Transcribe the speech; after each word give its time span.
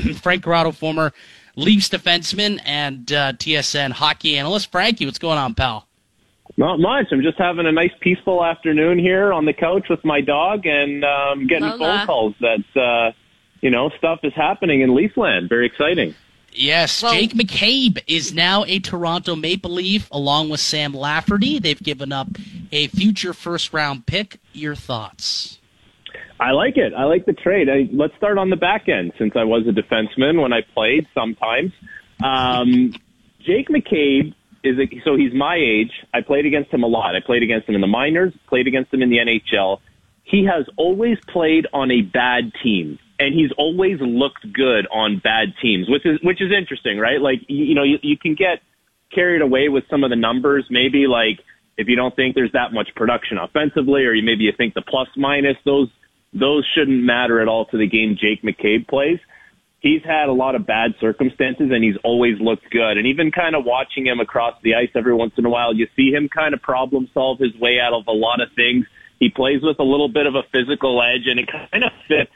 Frank 0.22 0.44
Corrado, 0.44 0.72
former 0.72 1.12
Leafs 1.56 1.88
defenseman 1.88 2.60
and 2.64 3.12
uh, 3.12 3.32
TSN 3.34 3.92
hockey 3.92 4.36
analyst. 4.38 4.70
Frankie, 4.70 5.06
what's 5.06 5.18
going 5.18 5.38
on, 5.38 5.54
pal? 5.54 5.86
Not 6.56 6.80
much. 6.80 7.06
I'm 7.12 7.22
just 7.22 7.38
having 7.38 7.66
a 7.66 7.72
nice, 7.72 7.92
peaceful 8.00 8.44
afternoon 8.44 8.98
here 8.98 9.32
on 9.32 9.44
the 9.44 9.52
couch 9.52 9.86
with 9.88 10.04
my 10.04 10.20
dog 10.20 10.66
and 10.66 11.04
um, 11.04 11.46
getting 11.46 11.64
Lola. 11.68 11.78
phone 11.78 12.06
calls 12.06 12.34
that 12.40 12.80
uh, 12.80 13.12
you 13.60 13.70
know 13.70 13.90
stuff 13.98 14.20
is 14.24 14.32
happening 14.34 14.80
in 14.80 14.90
Leafland. 14.90 15.48
Very 15.48 15.66
exciting. 15.66 16.14
Yes, 16.52 17.02
Well- 17.02 17.12
Jake 17.14 17.34
McCabe 17.34 18.02
is 18.08 18.34
now 18.34 18.64
a 18.64 18.80
Toronto 18.80 19.36
Maple 19.36 19.70
Leaf 19.70 20.08
along 20.10 20.50
with 20.50 20.58
Sam 20.60 20.92
Lafferty. 20.92 21.60
They've 21.60 21.80
given 21.80 22.12
up 22.12 22.26
a 22.72 22.88
future 22.88 23.32
first 23.32 23.72
round 23.72 24.06
pick. 24.06 24.38
Your 24.52 24.74
thoughts? 24.74 25.59
I 26.40 26.52
like 26.52 26.76
it. 26.78 26.94
I 26.96 27.04
like 27.04 27.26
the 27.26 27.34
trade. 27.34 27.68
I, 27.68 27.88
let's 27.92 28.16
start 28.16 28.38
on 28.38 28.48
the 28.48 28.56
back 28.56 28.88
end 28.88 29.12
since 29.18 29.32
I 29.36 29.44
was 29.44 29.64
a 29.68 29.72
defenseman 29.72 30.40
when 30.40 30.52
I 30.52 30.62
played 30.74 31.06
sometimes. 31.14 31.72
Um, 32.24 32.94
Jake 33.40 33.68
McCabe 33.68 34.34
is 34.64 34.78
a, 34.78 34.88
so 35.04 35.16
he's 35.16 35.34
my 35.34 35.56
age. 35.56 35.92
I 36.14 36.22
played 36.22 36.46
against 36.46 36.72
him 36.72 36.82
a 36.82 36.86
lot. 36.86 37.14
I 37.14 37.20
played 37.20 37.42
against 37.42 37.68
him 37.68 37.74
in 37.74 37.82
the 37.82 37.86
minors, 37.86 38.32
played 38.48 38.66
against 38.66 38.92
him 38.92 39.02
in 39.02 39.10
the 39.10 39.18
NHL. 39.18 39.80
He 40.24 40.44
has 40.46 40.64
always 40.76 41.18
played 41.28 41.66
on 41.72 41.90
a 41.90 42.02
bad 42.02 42.52
team 42.62 42.98
and 43.18 43.34
he's 43.34 43.50
always 43.58 44.00
looked 44.00 44.50
good 44.52 44.86
on 44.90 45.20
bad 45.22 45.52
teams, 45.60 45.88
which 45.90 46.06
is 46.06 46.18
which 46.22 46.40
is 46.40 46.50
interesting, 46.56 46.98
right? 46.98 47.20
Like 47.20 47.40
you, 47.48 47.64
you 47.66 47.74
know, 47.74 47.82
you, 47.82 47.98
you 48.02 48.16
can 48.16 48.34
get 48.34 48.62
carried 49.14 49.42
away 49.42 49.68
with 49.68 49.84
some 49.90 50.04
of 50.04 50.10
the 50.10 50.16
numbers, 50.16 50.64
maybe 50.70 51.06
like 51.06 51.38
if 51.76 51.86
you 51.86 51.96
don't 51.96 52.16
think 52.16 52.34
there's 52.34 52.52
that 52.52 52.72
much 52.72 52.88
production 52.96 53.36
offensively, 53.36 54.04
or 54.04 54.14
you 54.14 54.22
maybe 54.24 54.44
you 54.44 54.52
think 54.56 54.72
the 54.72 54.82
plus 54.82 55.08
minus 55.16 55.56
those 55.64 55.88
those 56.32 56.66
shouldn't 56.74 57.02
matter 57.02 57.40
at 57.40 57.48
all 57.48 57.66
to 57.66 57.76
the 57.76 57.86
game 57.86 58.16
Jake 58.20 58.42
McCabe 58.42 58.86
plays. 58.86 59.18
He's 59.80 60.02
had 60.04 60.28
a 60.28 60.32
lot 60.32 60.54
of 60.54 60.66
bad 60.66 60.94
circumstances 61.00 61.70
and 61.72 61.82
he's 61.82 61.96
always 62.04 62.38
looked 62.38 62.70
good. 62.70 62.98
And 62.98 63.06
even 63.06 63.32
kind 63.32 63.56
of 63.56 63.64
watching 63.64 64.06
him 64.06 64.20
across 64.20 64.54
the 64.62 64.74
ice 64.74 64.90
every 64.94 65.14
once 65.14 65.32
in 65.38 65.46
a 65.46 65.50
while, 65.50 65.74
you 65.74 65.88
see 65.96 66.10
him 66.10 66.28
kind 66.28 66.52
of 66.52 66.60
problem 66.60 67.08
solve 67.14 67.38
his 67.38 67.56
way 67.56 67.80
out 67.80 67.94
of 67.94 68.06
a 68.06 68.12
lot 68.12 68.40
of 68.40 68.48
things. 68.54 68.86
He 69.18 69.30
plays 69.30 69.62
with 69.62 69.78
a 69.78 69.84
little 69.84 70.08
bit 70.08 70.26
of 70.26 70.34
a 70.34 70.42
physical 70.52 71.02
edge 71.02 71.26
and 71.26 71.40
it 71.40 71.48
kind 71.50 71.84
of 71.84 71.92
fits 72.06 72.30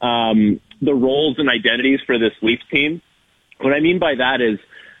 um, 0.00 0.60
the 0.82 0.94
roles 0.94 1.38
and 1.38 1.48
identities 1.48 2.00
for 2.06 2.18
this 2.18 2.32
Leafs 2.42 2.64
team. 2.70 3.00
What 3.58 3.72
I 3.72 3.80
mean 3.80 3.98
by 3.98 4.16
that 4.16 4.40
is, 4.40 4.58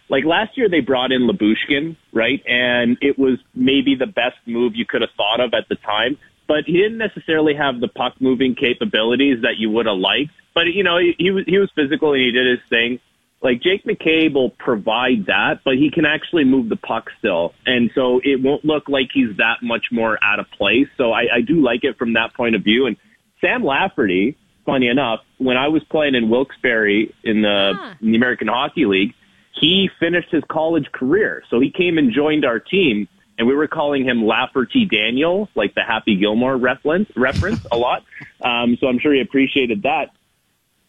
like 0.08 0.24
last 0.24 0.56
year 0.56 0.68
they 0.68 0.80
brought 0.80 1.12
in 1.12 1.22
Lyubushkin, 1.28 1.96
right? 2.12 2.42
And 2.46 2.96
it 3.02 3.18
was 3.18 3.38
maybe 3.54 3.96
the 3.96 4.06
best 4.06 4.36
move 4.46 4.76
you 4.76 4.86
could 4.86 5.02
have 5.02 5.10
thought 5.16 5.40
of 5.40 5.52
at 5.52 5.68
the 5.68 5.74
time. 5.74 6.16
But 6.48 6.64
he 6.66 6.74
didn't 6.74 6.98
necessarily 6.98 7.54
have 7.54 7.80
the 7.80 7.88
puck 7.88 8.14
moving 8.20 8.54
capabilities 8.54 9.42
that 9.42 9.56
you 9.58 9.70
would 9.70 9.86
have 9.86 9.98
liked. 9.98 10.30
But 10.54 10.66
you 10.66 10.84
know, 10.84 10.98
he, 10.98 11.14
he 11.18 11.30
was 11.30 11.44
he 11.46 11.58
was 11.58 11.70
physical 11.74 12.12
and 12.12 12.22
he 12.22 12.30
did 12.30 12.46
his 12.46 12.68
thing. 12.68 13.00
Like 13.42 13.60
Jake 13.60 13.84
McCabe 13.84 14.32
will 14.34 14.50
provide 14.50 15.26
that, 15.26 15.60
but 15.64 15.74
he 15.74 15.90
can 15.90 16.06
actually 16.06 16.44
move 16.44 16.68
the 16.70 16.76
puck 16.76 17.10
still, 17.18 17.52
and 17.66 17.90
so 17.94 18.20
it 18.24 18.42
won't 18.42 18.64
look 18.64 18.88
like 18.88 19.10
he's 19.12 19.36
that 19.36 19.58
much 19.62 19.86
more 19.92 20.18
out 20.22 20.40
of 20.40 20.50
place. 20.52 20.88
So 20.96 21.12
I, 21.12 21.26
I 21.36 21.40
do 21.42 21.62
like 21.62 21.84
it 21.84 21.98
from 21.98 22.14
that 22.14 22.32
point 22.34 22.54
of 22.54 22.62
view. 22.64 22.86
And 22.86 22.96
Sam 23.42 23.62
Lafferty, 23.62 24.36
funny 24.64 24.88
enough, 24.88 25.20
when 25.36 25.58
I 25.58 25.68
was 25.68 25.84
playing 25.84 26.14
in 26.14 26.30
Wilkes-Barre 26.30 27.12
in 27.22 27.42
the, 27.42 27.72
Ah. 27.76 27.94
in 28.00 28.12
the 28.12 28.16
American 28.16 28.48
Hockey 28.48 28.86
League, 28.86 29.12
he 29.52 29.90
finished 30.00 30.30
his 30.30 30.42
college 30.48 30.90
career. 30.92 31.42
So 31.50 31.60
he 31.60 31.70
came 31.70 31.98
and 31.98 32.12
joined 32.12 32.44
our 32.46 32.58
team, 32.58 33.06
and 33.38 33.46
we 33.46 33.54
were 33.54 33.68
calling 33.68 34.04
him 34.04 34.24
Lafferty 34.24 34.86
Daniel, 34.86 35.48
like 35.54 35.74
the 35.74 35.82
Happy 35.82 36.16
Gilmore 36.16 36.56
reference, 36.56 37.10
reference 37.16 37.64
a 37.70 37.76
lot. 37.76 38.04
Um, 38.38 38.76
so 38.78 38.86
I'm 38.86 38.98
sure 38.98 39.14
he 39.14 39.22
appreciated 39.22 39.84
that. 39.84 40.10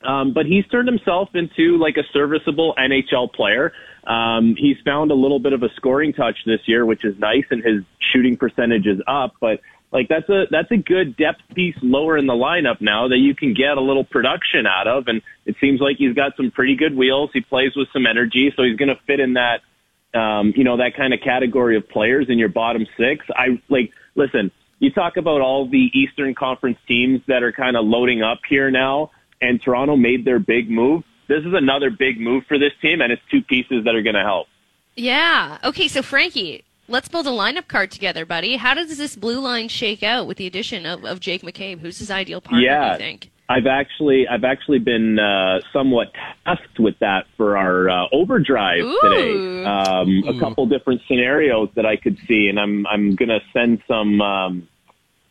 Um, 0.04 0.34
but 0.34 0.46
he's 0.46 0.68
turned 0.68 0.88
himself 0.88 1.30
into 1.34 1.78
like 1.78 1.96
a 1.98 2.04
serviceable 2.14 2.76
NHL 2.78 3.34
player. 3.34 3.72
Um, 4.06 4.56
he's 4.58 4.78
found 4.86 5.12
a 5.12 5.16
little 5.16 5.40
bit 5.40 5.54
of 5.54 5.64
a 5.64 5.70
scoring 5.76 6.14
touch 6.14 6.38
this 6.46 6.60
year, 6.66 6.86
which 6.86 7.04
is 7.04 7.18
nice, 7.18 7.46
and 7.50 7.64
his 7.64 7.84
shooting 8.12 8.38
percentage 8.38 8.86
is 8.86 9.00
up. 9.08 9.36
But 9.40 9.62
like 9.92 10.08
that's 10.10 10.30
a 10.30 10.46
that's 10.52 10.70
a 10.72 10.78
good 10.78 11.16
depth 11.18 11.42
piece 11.56 11.76
lower 11.82 12.18
in 12.18 12.28
the 12.28 12.34
lineup 12.34 12.82
now 12.82 13.08
that 13.08 13.18
you 13.18 13.34
can 13.34 13.54
get 13.54 13.78
a 13.78 13.82
little 13.82 14.04
production 14.04 14.68
out 14.68 14.88
of, 14.88 15.08
and 15.08 15.22
it 15.46 15.56
seems 15.60 15.80
like 15.80 15.98
he's 15.98 16.14
got 16.14 16.36
some 16.36 16.52
pretty 16.52 16.76
good 16.76 16.96
wheels. 16.96 17.32
He 17.34 17.42
plays 17.42 17.76
with 17.76 17.88
some 17.94 18.06
energy, 18.06 18.54
so 18.56 18.64
he's 18.64 18.78
going 18.78 18.90
to 18.90 19.00
fit 19.08 19.20
in 19.20 19.34
that 19.34 19.62
um, 20.14 20.54
you 20.56 20.64
know 20.64 20.78
that 20.78 20.96
kind 20.96 21.14
of 21.14 21.20
category 21.24 21.78
of 21.78 21.88
players 21.90 22.28
in 22.30 22.38
your 22.38 22.50
bottom 22.50 22.86
six. 22.98 23.26
I 23.30 23.62
like 23.70 23.92
listen. 24.16 24.52
You 24.80 24.92
talk 24.92 25.18
about 25.18 25.42
all 25.42 25.68
the 25.68 25.90
Eastern 25.94 26.36
Conference 26.36 26.78
teams 26.88 27.22
that 27.28 27.42
are 27.42 27.52
kind 27.52 27.76
of 27.76 27.86
loading 27.86 28.22
up 28.22 28.40
here 28.48 28.70
now 28.70 29.10
and 29.42 29.62
Toronto 29.62 29.96
made 29.96 30.26
their 30.26 30.40
big 30.40 30.70
move. 30.70 31.04
This 31.28 31.40
is 31.40 31.54
another 31.54 31.90
big 31.90 32.20
move 32.20 32.44
for 32.48 32.58
this 32.58 32.72
team, 32.82 33.02
and 33.02 33.12
it's 33.12 33.22
two 33.30 33.42
pieces 33.42 33.84
that 33.86 33.96
are 33.96 34.02
going 34.02 34.16
to 34.16 34.24
help. 34.24 34.48
Yeah. 34.96 35.58
Okay, 35.64 35.88
so 35.88 36.02
Frankie, 36.02 36.64
let's 36.88 37.08
build 37.08 37.28
a 37.28 37.32
lineup 37.32 37.68
card 37.68 37.92
together, 37.92 38.26
buddy. 38.26 38.56
How 38.56 38.74
does 38.74 38.98
this 38.98 39.16
blue 39.16 39.40
line 39.40 39.68
shake 39.68 40.04
out 40.04 40.26
with 40.28 40.38
the 40.38 40.48
addition 40.48 40.86
of, 40.86 41.04
of 41.06 41.20
Jake 41.20 41.42
McCabe? 41.44 41.80
Who's 41.80 42.00
his 42.00 42.10
ideal 42.10 42.42
partner, 42.42 42.62
do 42.62 42.66
Yeah. 42.66 42.94
you 42.94 42.98
think? 42.98 43.32
I've 43.50 43.66
actually 43.68 44.28
I've 44.28 44.44
actually 44.44 44.80
been 44.80 45.18
uh, 45.20 45.60
somewhat 45.72 46.08
tasked 46.44 46.80
with 46.80 47.00
that 47.00 47.28
for 47.38 47.58
our 47.58 47.90
uh, 47.90 48.07
overdrive 48.18 48.84
Ooh. 48.84 49.00
today. 49.02 49.64
Um, 49.64 50.24
a 50.28 50.40
couple 50.40 50.66
different 50.66 51.02
scenarios 51.08 51.70
that 51.76 51.86
I 51.86 51.98
could 51.98 52.18
see, 52.28 52.48
and 52.48 52.60
I'm 52.60 52.86
I'm 52.88 53.16
gonna 53.16 53.40
send 53.54 53.82
some 53.88 54.22
um, 54.22 54.68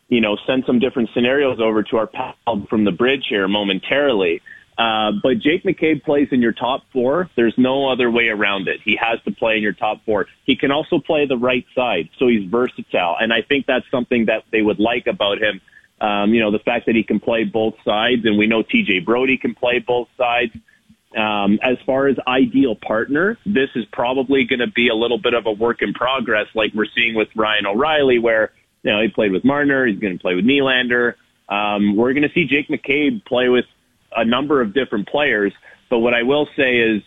you 0.09 0.21
know 0.21 0.37
send 0.47 0.65
some 0.67 0.79
different 0.79 1.11
scenarios 1.15 1.59
over 1.61 1.83
to 1.83 1.97
our 1.97 2.07
pal 2.07 2.35
from 2.69 2.85
the 2.85 2.93
bridge 2.93 3.27
here 3.29 3.49
momentarily. 3.49 4.43
Uh, 4.79 5.13
but 5.23 5.39
Jake 5.39 5.65
McCabe 5.65 6.05
plays 6.05 6.29
in 6.33 6.43
your 6.43 6.53
top 6.53 6.83
four. 6.93 7.31
There's 7.35 7.55
no 7.57 7.91
other 7.91 8.11
way 8.11 8.29
around 8.29 8.69
it. 8.69 8.81
He 8.85 8.99
has 9.01 9.19
to 9.25 9.31
play 9.31 9.57
in 9.57 9.63
your 9.63 9.73
top 9.73 10.05
four. 10.05 10.27
He 10.45 10.55
can 10.55 10.71
also 10.71 10.99
play 10.99 11.27
the 11.27 11.39
right 11.39 11.65
side, 11.75 12.11
so 12.19 12.29
he's 12.29 12.49
versatile, 12.51 13.17
and 13.19 13.33
I 13.33 13.41
think 13.43 13.65
that's 13.67 13.91
something 13.91 14.27
that 14.27 14.45
they 14.53 14.61
would 14.61 14.79
like 14.79 15.07
about 15.07 15.39
him. 15.39 15.61
Um, 15.99 16.35
you 16.35 16.41
know, 16.41 16.51
the 16.51 16.59
fact 16.59 16.85
that 16.87 16.95
he 16.95 17.03
can 17.03 17.21
play 17.21 17.45
both 17.45 17.75
sides, 17.83 18.27
and 18.27 18.37
we 18.37 18.47
know 18.47 18.63
TJ 18.63 19.07
Brodie 19.07 19.39
can 19.39 19.55
play 19.55 19.79
both 19.79 20.09
sides. 20.19 20.53
Um, 21.17 21.59
as 21.63 21.79
far 21.87 22.09
as 22.09 22.17
ideal 22.27 22.75
partner, 22.77 23.39
this 23.47 23.71
is 23.75 23.85
probably 23.93 24.45
going 24.45 24.59
to 24.59 24.67
be 24.71 24.89
a 24.89 24.95
little 24.95 25.19
bit 25.19 25.33
of 25.33 25.47
a 25.47 25.53
work 25.53 25.81
in 25.81 25.95
progress, 25.95 26.47
like 26.55 26.73
we're 26.75 26.87
seeing 26.95 27.15
with 27.15 27.29
Ryan 27.35 27.67
O'Reilly, 27.67 28.19
where 28.19 28.53
you 28.83 28.93
know 28.93 29.01
he 29.01 29.09
played 29.09 29.33
with 29.33 29.43
Marner, 29.45 29.87
he's 29.87 29.99
going 29.99 30.17
to 30.17 30.21
play 30.21 30.35
with 30.35 30.45
Nylander. 30.45 31.15
Um, 31.49 31.97
we're 31.97 32.13
going 32.13 32.29
to 32.29 32.33
see 32.35 32.45
Jake 32.45 32.69
McCabe 32.69 33.25
play 33.25 33.49
with 33.49 33.65
a 34.15 34.25
number 34.25 34.61
of 34.61 34.75
different 34.75 35.09
players. 35.09 35.53
But 35.89 36.01
what 36.01 36.13
I 36.13 36.23
will 36.23 36.49
say 36.57 36.79
is, 36.79 37.03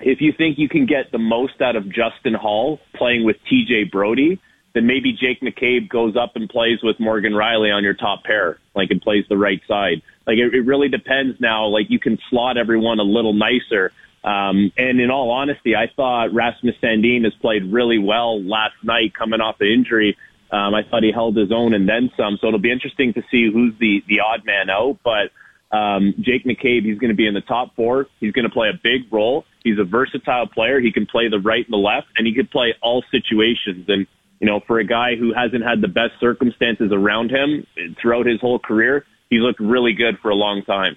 if 0.00 0.20
you 0.20 0.32
think 0.32 0.58
you 0.58 0.68
can 0.68 0.86
get 0.86 1.12
the 1.12 1.18
most 1.18 1.60
out 1.60 1.76
of 1.76 1.88
Justin 1.88 2.34
Holl 2.34 2.80
playing 2.94 3.24
with 3.24 3.36
TJ 3.50 3.90
Brodie, 3.90 4.40
then 4.74 4.86
maybe 4.86 5.12
Jake 5.12 5.40
McCabe 5.40 5.88
goes 5.88 6.16
up 6.16 6.32
and 6.34 6.48
plays 6.48 6.80
with 6.82 6.98
Morgan 6.98 7.32
Rielly 7.32 7.74
on 7.74 7.84
your 7.84 7.94
top 7.94 8.24
pair, 8.24 8.58
like 8.74 8.90
and 8.90 9.00
plays 9.00 9.24
the 9.28 9.38
right 9.38 9.60
side. 9.68 10.02
Like 10.26 10.36
it, 10.36 10.52
it 10.54 10.66
really 10.66 10.88
depends 10.88 11.40
now. 11.40 11.66
Like 11.66 11.86
you 11.88 12.00
can 12.00 12.18
slot 12.28 12.56
everyone 12.56 12.98
a 12.98 13.04
little 13.04 13.34
nicer. 13.34 13.92
Um, 14.24 14.72
and 14.76 15.00
in 15.00 15.10
all 15.10 15.30
honesty, 15.30 15.76
I 15.76 15.86
thought 15.94 16.34
Rasmus 16.34 16.76
Sandin 16.82 17.24
has 17.24 17.34
played 17.34 17.72
really 17.72 17.98
well 17.98 18.42
last 18.42 18.74
night 18.82 19.14
coming 19.16 19.40
off 19.40 19.58
the 19.58 19.72
injury. 19.72 20.16
Um, 20.50 20.74
I 20.74 20.82
thought 20.82 21.02
he 21.02 21.12
held 21.12 21.36
his 21.36 21.52
own 21.52 21.74
and 21.74 21.88
then 21.88 22.10
some. 22.16 22.38
So 22.40 22.48
it'll 22.48 22.60
be 22.60 22.72
interesting 22.72 23.12
to 23.14 23.22
see 23.30 23.50
who's 23.52 23.74
the, 23.78 24.02
the 24.08 24.20
odd 24.20 24.44
man 24.44 24.70
out. 24.70 24.98
But 25.04 25.30
um, 25.76 26.14
Jake 26.20 26.44
McCabe, 26.44 26.84
he's 26.84 26.98
going 26.98 27.10
to 27.10 27.16
be 27.16 27.26
in 27.26 27.34
the 27.34 27.42
top 27.42 27.76
four. 27.76 28.06
He's 28.18 28.32
going 28.32 28.44
to 28.44 28.50
play 28.50 28.68
a 28.68 28.78
big 28.80 29.12
role. 29.12 29.44
He's 29.62 29.78
a 29.78 29.84
versatile 29.84 30.46
player. 30.46 30.80
He 30.80 30.92
can 30.92 31.06
play 31.06 31.28
the 31.28 31.40
right 31.40 31.64
and 31.64 31.72
the 31.72 31.78
left, 31.78 32.08
and 32.16 32.26
he 32.26 32.34
can 32.34 32.46
play 32.46 32.74
all 32.82 33.02
situations. 33.10 33.86
And, 33.88 34.06
you 34.40 34.46
know, 34.46 34.60
for 34.66 34.78
a 34.78 34.84
guy 34.84 35.16
who 35.16 35.32
hasn't 35.32 35.64
had 35.64 35.80
the 35.80 35.88
best 35.88 36.12
circumstances 36.20 36.90
around 36.92 37.30
him 37.30 37.66
throughout 38.00 38.26
his 38.26 38.40
whole 38.40 38.58
career, 38.58 39.04
he's 39.30 39.40
looked 39.40 39.60
really 39.60 39.92
good 39.92 40.18
for 40.20 40.30
a 40.30 40.34
long 40.34 40.62
time. 40.64 40.96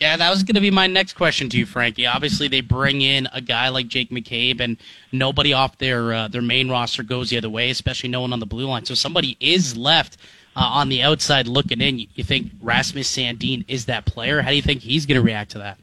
Yeah, 0.00 0.16
that 0.16 0.28
was 0.30 0.42
going 0.42 0.56
to 0.56 0.60
be 0.60 0.72
my 0.72 0.88
next 0.88 1.12
question 1.12 1.48
to 1.50 1.56
you, 1.56 1.64
Frankie. 1.66 2.04
Obviously, 2.06 2.48
they 2.48 2.60
bring 2.60 3.00
in 3.00 3.28
a 3.32 3.40
guy 3.40 3.68
like 3.68 3.86
Jake 3.86 4.10
McCabe, 4.10 4.60
and 4.60 4.76
nobody 5.12 5.52
off 5.52 5.78
their 5.78 6.12
uh, 6.12 6.28
their 6.28 6.42
main 6.42 6.68
roster 6.68 7.04
goes 7.04 7.30
the 7.30 7.38
other 7.38 7.48
way, 7.48 7.70
especially 7.70 8.08
no 8.08 8.20
one 8.20 8.32
on 8.32 8.40
the 8.40 8.46
blue 8.46 8.66
line. 8.66 8.84
So 8.84 8.94
somebody 8.94 9.36
is 9.38 9.76
left 9.76 10.16
uh, 10.56 10.60
on 10.60 10.88
the 10.88 11.02
outside 11.02 11.46
looking 11.46 11.80
in. 11.80 12.00
You, 12.00 12.06
you 12.16 12.24
think 12.24 12.50
Rasmus 12.60 13.16
Sandin 13.16 13.64
is 13.68 13.86
that 13.86 14.04
player? 14.04 14.42
How 14.42 14.50
do 14.50 14.56
you 14.56 14.62
think 14.62 14.80
he's 14.80 15.06
going 15.06 15.20
to 15.20 15.24
react 15.24 15.52
to 15.52 15.58
that? 15.58 15.78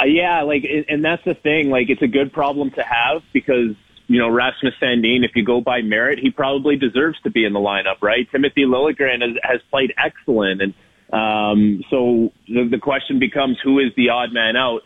Uh, 0.00 0.04
yeah, 0.04 0.42
like, 0.42 0.64
and- 0.64 0.86
and 0.88 1.04
that's 1.04 1.22
the 1.24 1.34
thing. 1.34 1.68
Like, 1.68 1.90
it's 1.90 2.02
a 2.02 2.08
good 2.08 2.32
problem 2.32 2.70
to 2.72 2.82
have 2.82 3.22
because 3.34 3.76
you 4.06 4.18
know 4.18 4.28
Rasmus 4.28 4.74
Sandin, 4.80 5.24
if 5.24 5.32
you 5.34 5.44
go 5.44 5.60
by 5.60 5.82
merit, 5.82 6.18
he 6.18 6.30
probably 6.30 6.76
deserves 6.76 7.20
to 7.22 7.30
be 7.30 7.44
in 7.44 7.52
the 7.52 7.60
lineup, 7.60 8.02
right? 8.02 8.28
Timothy 8.30 8.64
Liljegren 8.64 9.22
has, 9.22 9.36
has 9.42 9.60
played 9.70 9.92
excellent, 9.96 10.62
and 10.62 10.74
um, 11.12 11.82
so 11.90 12.32
the, 12.48 12.68
the 12.70 12.78
question 12.78 13.18
becomes, 13.18 13.58
who 13.62 13.78
is 13.78 13.92
the 13.96 14.10
odd 14.10 14.32
man 14.32 14.56
out? 14.56 14.82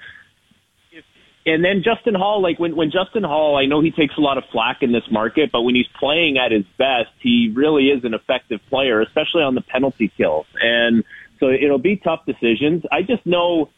If, 0.91 1.05
and 1.47 1.65
then 1.65 1.83
Justin 1.85 2.15
Holl, 2.15 2.43
like 2.43 2.59
when 2.59 2.77
when 2.77 2.91
Justin 2.91 3.23
Holl, 3.23 3.57
I 3.57 3.67
know 3.67 3.81
he 3.81 3.91
takes 3.91 4.17
a 4.17 4.21
lot 4.21 4.39
of 4.39 4.45
flack 4.53 4.79
in 4.83 4.93
this 4.93 5.11
market, 5.11 5.51
but 5.53 5.63
when 5.63 5.75
he's 5.75 5.89
playing 5.99 6.39
at 6.39 6.53
his 6.53 6.65
best, 6.79 7.11
he 7.21 7.53
really 7.55 7.89
is 7.89 8.05
an 8.05 8.15
effective 8.15 8.61
player, 8.69 9.01
especially 9.01 9.43
on 9.43 9.55
the 9.55 9.63
penalty 9.63 10.13
kills, 10.17 10.47
and 10.61 11.05
so 11.39 11.51
it'll 11.51 11.79
be 11.79 11.97
tough 11.97 12.25
decisions. 12.27 12.85
I 12.91 13.03
just 13.03 13.25
know 13.27 13.71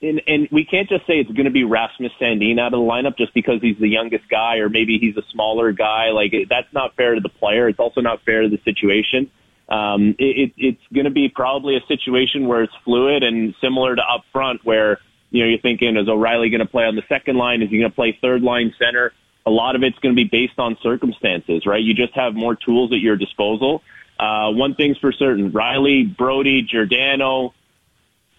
and, 0.00 0.22
and 0.26 0.48
we 0.52 0.64
can't 0.64 0.88
just 0.88 1.06
say 1.06 1.14
it's 1.14 1.30
going 1.30 1.46
to 1.46 1.50
be 1.50 1.64
Rasmus 1.64 2.12
Sandin 2.20 2.60
out 2.60 2.72
of 2.72 2.78
the 2.78 2.84
lineup 2.84 3.16
just 3.16 3.34
because 3.34 3.60
he's 3.60 3.78
the 3.78 3.88
youngest 3.88 4.28
guy 4.28 4.58
or 4.58 4.68
maybe 4.68 4.98
he's 4.98 5.16
a 5.16 5.22
smaller 5.32 5.72
guy. 5.72 6.10
Like 6.10 6.32
that's 6.48 6.72
not 6.72 6.94
fair 6.94 7.14
to 7.14 7.20
the 7.20 7.28
player. 7.28 7.68
It's 7.68 7.80
also 7.80 8.00
not 8.00 8.22
fair 8.22 8.42
to 8.42 8.48
the 8.48 8.60
situation. 8.64 9.30
Um, 9.68 10.14
it, 10.18 10.52
it's 10.56 10.80
going 10.94 11.04
to 11.04 11.10
be 11.10 11.28
probably 11.28 11.76
a 11.76 11.84
situation 11.86 12.46
where 12.46 12.62
it's 12.62 12.72
fluid 12.84 13.22
and 13.22 13.54
similar 13.60 13.94
to 13.94 14.02
up 14.02 14.24
front 14.32 14.64
where, 14.64 14.98
you 15.30 15.42
know, 15.42 15.50
you're 15.50 15.58
thinking, 15.58 15.96
is 15.96 16.08
O'Reilly 16.08 16.48
going 16.48 16.60
to 16.60 16.66
play 16.66 16.84
on 16.84 16.96
the 16.96 17.02
second 17.08 17.36
line? 17.36 17.60
Is 17.60 17.68
he 17.68 17.78
going 17.78 17.90
to 17.90 17.94
play 17.94 18.16
third 18.22 18.42
line 18.42 18.72
center? 18.78 19.12
A 19.44 19.50
lot 19.50 19.76
of 19.76 19.82
it's 19.82 19.98
going 19.98 20.14
to 20.14 20.16
be 20.16 20.28
based 20.28 20.58
on 20.58 20.78
circumstances, 20.82 21.66
right? 21.66 21.82
You 21.82 21.92
just 21.92 22.14
have 22.14 22.34
more 22.34 22.54
tools 22.54 22.92
at 22.92 23.00
your 23.00 23.16
disposal. 23.16 23.82
Uh, 24.18 24.52
one 24.52 24.74
thing's 24.74 24.96
for 24.98 25.12
certain, 25.12 25.52
Rielly, 25.52 26.16
Brodie, 26.16 26.62
Giordano, 26.62 27.54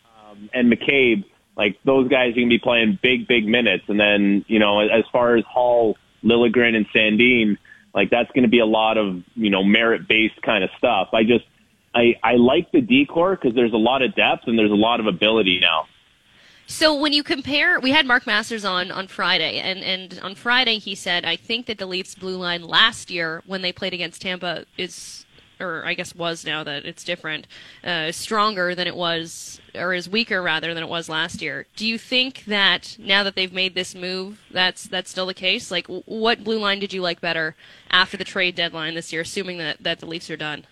um, 0.06 0.50
and 0.54 0.72
McCabe, 0.72 1.26
like 1.60 1.78
those 1.84 2.08
guys 2.08 2.32
are 2.32 2.36
going 2.36 2.48
to 2.48 2.56
be 2.56 2.58
playing 2.58 2.98
big, 3.04 3.28
big 3.28 3.46
minutes. 3.46 3.84
And 3.90 4.00
then, 4.00 4.46
you 4.48 4.60
know, 4.60 4.80
as 4.80 5.04
far 5.12 5.36
as 5.36 5.44
Holl, 5.46 5.98
Liljegren, 6.24 6.74
and 6.74 6.88
Sandin, 6.96 7.58
like 7.94 8.10
that's 8.10 8.32
going 8.32 8.44
to 8.44 8.50
be 8.50 8.60
a 8.60 8.66
lot 8.66 8.98
of, 8.98 9.22
you 9.36 9.50
know, 9.50 9.62
merit 9.62 10.08
based 10.08 10.42
kind 10.42 10.64
of 10.64 10.70
stuff. 10.78 11.10
I 11.12 11.24
just, 11.24 11.44
I, 11.94 12.16
I 12.24 12.36
like 12.36 12.72
the 12.72 12.80
D 12.80 13.06
corps 13.06 13.36
because 13.36 13.56
there's 13.56 13.74
a 13.74 13.78
lot 13.78 14.02
of 14.02 14.16
depth 14.16 14.44
and 14.48 14.58
there's 14.58 14.72
a 14.72 14.76
lot 14.76 15.02
of 15.02 15.06
ability 15.06 15.60
now. 15.60 15.88
So 16.66 16.96
when 16.96 17.12
you 17.12 17.24
compare, 17.24 17.78
we 17.82 17.92
had 17.92 18.06
Mark 18.06 18.26
Masters 18.26 18.64
on 18.64 18.90
on 18.92 19.08
Friday, 19.08 19.60
and 19.60 19.80
and 19.84 20.20
on 20.24 20.36
Friday 20.36 20.78
he 20.78 20.94
said, 20.96 21.26
I 21.26 21.36
think 21.36 21.66
that 21.66 21.78
the 21.78 21.88
Leafs 21.88 22.16
blue 22.16 22.38
line 22.38 22.62
last 22.62 23.10
year 23.10 23.42
when 23.48 23.64
they 23.64 23.74
played 23.74 23.94
against 23.94 24.22
Tampa 24.22 24.66
is 24.78 25.26
or 25.60 25.86
I 25.86 25.94
guess 25.94 26.16
was 26.16 26.46
now 26.46 26.64
that 26.64 26.86
it's 26.86 27.04
different, 27.04 27.48
uh, 27.84 28.12
stronger 28.12 28.76
than 28.76 28.88
it 28.88 28.96
was, 28.96 29.59
or 29.76 29.94
is 29.94 30.10
weaker 30.10 30.42
rather 30.42 30.74
than 30.74 30.84
it 30.84 30.90
was 30.90 31.10
last 31.10 31.42
year. 31.42 31.66
Do 31.76 31.86
you 31.86 31.98
think 31.98 32.46
that 32.46 32.98
now 33.00 33.24
that 33.24 33.36
they've 33.36 33.54
made 33.54 33.76
this 33.76 33.96
move, 33.96 34.42
that's 34.52 34.84
that's 34.84 35.10
still 35.10 35.26
the 35.26 35.34
case? 35.34 35.72
Like, 35.72 35.88
what 35.88 36.44
blue 36.44 36.60
line 36.60 36.80
did 36.80 36.94
you 36.94 37.02
like 37.02 37.22
better 37.22 37.56
after 37.90 38.18
the 38.18 38.24
trade 38.24 38.56
deadline 38.56 38.96
this 38.96 39.12
year, 39.12 39.22
assuming 39.22 39.58
that 39.58 39.84
that 39.84 40.00
the 40.00 40.06
Leafs 40.06 40.30
are 40.30 40.38
done? 40.38 40.66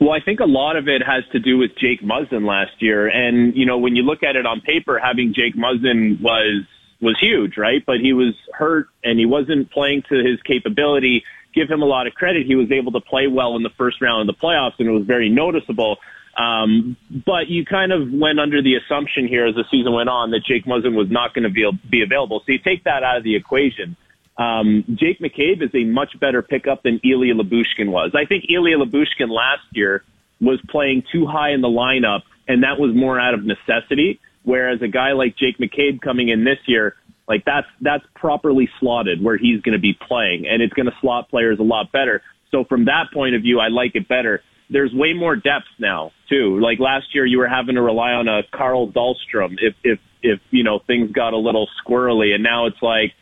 Well, 0.00 0.12
I 0.12 0.20
think 0.20 0.40
a 0.40 0.46
lot 0.46 0.76
of 0.76 0.88
it 0.88 1.02
has 1.02 1.24
to 1.32 1.38
do 1.38 1.58
with 1.58 1.76
Jake 1.76 2.00
Muzzin 2.00 2.46
last 2.46 2.80
year, 2.80 3.06
and 3.08 3.54
you 3.56 3.66
know 3.66 3.78
when 3.78 3.96
you 3.96 4.02
look 4.02 4.22
at 4.22 4.36
it 4.36 4.46
on 4.46 4.60
paper, 4.60 4.98
having 4.98 5.34
Jake 5.34 5.54
Muzzin 5.54 6.20
was 6.20 6.64
was 7.00 7.16
huge, 7.20 7.56
right? 7.56 7.84
But 7.84 8.00
he 8.00 8.12
was 8.12 8.34
hurt 8.52 8.88
and 9.02 9.18
he 9.18 9.24
wasn't 9.24 9.70
playing 9.70 10.02
to 10.10 10.16
his 10.16 10.40
capability 10.42 11.24
give 11.54 11.70
him 11.70 11.82
a 11.82 11.86
lot 11.86 12.06
of 12.06 12.14
credit. 12.14 12.46
He 12.46 12.54
was 12.54 12.70
able 12.70 12.92
to 12.92 13.00
play 13.00 13.26
well 13.26 13.56
in 13.56 13.62
the 13.62 13.70
first 13.70 14.00
round 14.00 14.28
of 14.28 14.34
the 14.34 14.40
playoffs, 14.40 14.74
and 14.78 14.88
it 14.88 14.92
was 14.92 15.04
very 15.04 15.28
noticeable. 15.28 15.98
Um, 16.40 16.96
but 17.10 17.48
you 17.48 17.64
kind 17.64 17.92
of 17.92 18.10
went 18.10 18.40
under 18.40 18.62
the 18.62 18.76
assumption 18.76 19.28
here 19.28 19.46
as 19.46 19.54
the 19.54 19.64
season 19.70 19.92
went 19.92 20.08
on 20.08 20.30
that 20.30 20.40
Jake 20.46 20.64
Muzzin 20.64 20.94
was 20.94 21.08
not 21.10 21.34
going 21.34 21.44
to 21.44 21.50
be, 21.50 21.68
be 21.90 22.02
available. 22.02 22.40
So 22.46 22.52
you 22.52 22.58
take 22.58 22.84
that 22.84 23.02
out 23.02 23.18
of 23.18 23.24
the 23.24 23.36
equation. 23.36 23.96
Um, 24.38 24.84
Jake 24.94 25.20
McCabe 25.20 25.62
is 25.62 25.70
a 25.74 25.84
much 25.84 26.18
better 26.18 26.40
pickup 26.40 26.82
than 26.82 27.00
Ilya 27.04 27.34
Lyubushkin 27.34 27.90
was. 27.90 28.12
I 28.14 28.24
think 28.24 28.44
Ilya 28.48 28.78
Lyubushkin 28.78 29.28
last 29.28 29.66
year 29.72 30.02
was 30.40 30.58
playing 30.70 31.02
too 31.12 31.26
high 31.26 31.50
in 31.50 31.60
the 31.60 31.68
lineup, 31.68 32.22
and 32.48 32.62
that 32.62 32.78
was 32.78 32.94
more 32.94 33.20
out 33.20 33.34
of 33.34 33.44
necessity. 33.44 34.18
Whereas 34.42 34.80
a 34.80 34.88
guy 34.88 35.12
like 35.12 35.36
Jake 35.36 35.58
McCabe 35.58 36.00
coming 36.00 36.30
in 36.30 36.44
this 36.44 36.58
year 36.66 36.96
like 37.30 37.44
that's 37.44 37.68
that's 37.80 38.04
properly 38.16 38.68
slotted 38.80 39.22
where 39.22 39.38
he's 39.38 39.60
going 39.62 39.74
to 39.74 39.80
be 39.80 39.94
playing, 39.94 40.48
and 40.48 40.60
it's 40.60 40.74
going 40.74 40.86
to 40.86 40.96
slot 41.00 41.30
players 41.30 41.60
a 41.60 41.62
lot 41.62 41.92
better. 41.92 42.22
So 42.50 42.64
from 42.64 42.86
that 42.86 43.12
point 43.14 43.36
of 43.36 43.42
view, 43.42 43.60
I 43.60 43.68
like 43.68 43.92
it 43.94 44.08
better. 44.08 44.42
There's 44.70 44.92
way 44.92 45.12
more 45.12 45.36
depth 45.36 45.66
now 45.78 46.12
too. 46.28 46.60
Like 46.60 46.78
last 46.78 47.14
year, 47.14 47.26
you 47.26 47.38
were 47.38 47.48
having 47.48 47.74
to 47.74 47.82
rely 47.82 48.12
on 48.12 48.28
a 48.28 48.42
Carl 48.52 48.90
Dahlstrom 48.90 49.56
if 49.60 49.74
if 49.82 49.98
if 50.22 50.40
you 50.50 50.64
know 50.64 50.80
things 50.86 51.12
got 51.12 51.32
a 51.32 51.38
little 51.38 51.68
squirrely, 51.84 52.34
and 52.34 52.42
now 52.42 52.66
it's 52.66 52.80
like, 52.80 53.12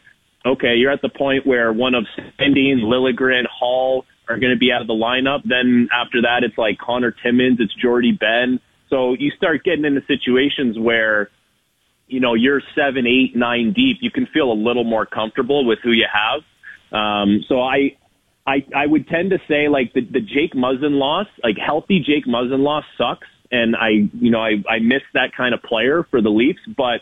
okay, 0.44 0.74
you're 0.76 0.92
at 0.92 1.02
the 1.02 1.08
point 1.08 1.46
where 1.46 1.72
one 1.72 1.94
of 1.94 2.06
Sandin, 2.38 2.82
Liljegren, 2.82 3.44
Holl 3.46 4.04
are 4.28 4.38
going 4.38 4.52
to 4.52 4.58
be 4.58 4.70
out 4.70 4.82
of 4.82 4.86
the 4.86 4.94
lineup. 4.94 5.40
Then 5.44 5.88
after 5.92 6.22
that, 6.22 6.44
it's 6.44 6.58
like 6.58 6.78
Connor 6.78 7.14
Timmins, 7.22 7.58
it's 7.60 7.74
Jordie 7.74 8.12
Benn. 8.12 8.60
So 8.90 9.14
you 9.18 9.30
start 9.36 9.64
getting 9.64 9.84
into 9.84 10.02
situations 10.06 10.78
where 10.78 11.30
you 12.08 12.20
know, 12.20 12.34
you're 12.34 12.62
seven, 12.74 13.06
eight, 13.06 13.36
nine 13.36 13.72
deep, 13.72 13.98
you 14.00 14.10
can 14.10 14.26
feel 14.26 14.50
a 14.50 14.54
little 14.54 14.84
more 14.84 15.06
comfortable 15.06 15.64
with 15.64 15.78
who 15.82 15.92
you 15.92 16.06
have. 16.10 16.40
Um, 16.90 17.44
so 17.48 17.60
I, 17.60 17.97
I, 18.48 18.64
I 18.74 18.86
would 18.86 19.06
tend 19.08 19.30
to 19.30 19.38
say 19.46 19.68
like 19.68 19.92
the, 19.92 20.00
the 20.00 20.20
Jake 20.20 20.54
Muzzin 20.54 20.98
loss, 20.98 21.26
like 21.44 21.56
healthy 21.58 22.00
Jake 22.00 22.26
Muzzin 22.26 22.60
loss 22.60 22.84
sucks. 22.96 23.26
And 23.50 23.76
I, 23.76 24.08
you 24.18 24.30
know, 24.30 24.40
I, 24.40 24.62
I 24.68 24.78
miss 24.80 25.02
that 25.12 25.30
kind 25.36 25.54
of 25.54 25.62
player 25.62 26.06
for 26.10 26.22
the 26.22 26.30
Leafs, 26.30 26.60
but 26.76 27.00